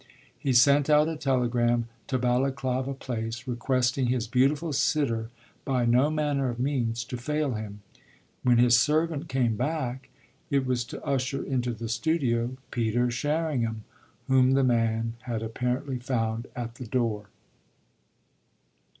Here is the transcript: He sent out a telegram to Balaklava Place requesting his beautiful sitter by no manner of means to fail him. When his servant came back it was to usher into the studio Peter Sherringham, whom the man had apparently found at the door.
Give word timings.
He 0.39 0.51
sent 0.51 0.89
out 0.89 1.07
a 1.07 1.15
telegram 1.15 1.87
to 2.07 2.17
Balaklava 2.17 2.95
Place 2.95 3.45
requesting 3.45 4.07
his 4.07 4.25
beautiful 4.27 4.73
sitter 4.73 5.29
by 5.63 5.85
no 5.85 6.09
manner 6.09 6.49
of 6.49 6.57
means 6.59 7.03
to 7.03 7.17
fail 7.17 7.53
him. 7.53 7.83
When 8.41 8.57
his 8.57 8.79
servant 8.79 9.29
came 9.29 9.55
back 9.55 10.09
it 10.49 10.65
was 10.65 10.85
to 10.85 11.05
usher 11.05 11.43
into 11.43 11.71
the 11.75 11.87
studio 11.87 12.57
Peter 12.71 13.11
Sherringham, 13.11 13.83
whom 14.27 14.53
the 14.53 14.63
man 14.63 15.17
had 15.25 15.43
apparently 15.43 15.99
found 15.99 16.47
at 16.55 16.73
the 16.81 16.87
door. 16.87 17.29